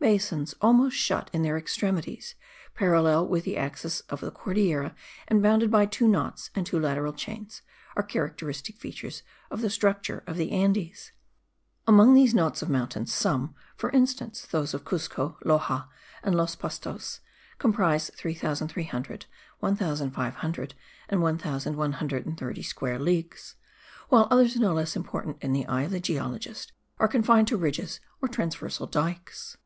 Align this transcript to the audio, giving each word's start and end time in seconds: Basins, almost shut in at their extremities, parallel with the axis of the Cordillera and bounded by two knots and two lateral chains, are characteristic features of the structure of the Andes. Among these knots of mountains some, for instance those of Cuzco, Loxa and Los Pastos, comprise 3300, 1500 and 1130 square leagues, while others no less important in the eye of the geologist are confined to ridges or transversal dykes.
Basins, 0.00 0.56
almost 0.60 0.96
shut 0.96 1.30
in 1.32 1.42
at 1.42 1.44
their 1.44 1.56
extremities, 1.56 2.34
parallel 2.74 3.28
with 3.28 3.44
the 3.44 3.56
axis 3.56 4.00
of 4.10 4.20
the 4.20 4.32
Cordillera 4.32 4.92
and 5.28 5.40
bounded 5.40 5.70
by 5.70 5.86
two 5.86 6.08
knots 6.08 6.50
and 6.56 6.66
two 6.66 6.80
lateral 6.80 7.12
chains, 7.12 7.62
are 7.94 8.02
characteristic 8.02 8.76
features 8.76 9.22
of 9.52 9.60
the 9.60 9.70
structure 9.70 10.24
of 10.26 10.36
the 10.36 10.50
Andes. 10.50 11.12
Among 11.86 12.12
these 12.12 12.34
knots 12.34 12.60
of 12.60 12.68
mountains 12.68 13.14
some, 13.14 13.54
for 13.76 13.90
instance 13.90 14.44
those 14.50 14.74
of 14.74 14.84
Cuzco, 14.84 15.38
Loxa 15.44 15.86
and 16.24 16.34
Los 16.34 16.56
Pastos, 16.56 17.20
comprise 17.58 18.10
3300, 18.16 19.26
1500 19.60 20.74
and 21.08 21.22
1130 21.22 22.62
square 22.64 22.98
leagues, 22.98 23.54
while 24.08 24.26
others 24.32 24.56
no 24.56 24.72
less 24.74 24.96
important 24.96 25.36
in 25.40 25.52
the 25.52 25.64
eye 25.66 25.82
of 25.82 25.92
the 25.92 26.00
geologist 26.00 26.72
are 26.98 27.06
confined 27.06 27.46
to 27.46 27.56
ridges 27.56 28.00
or 28.20 28.26
transversal 28.26 28.88
dykes. 28.88 29.56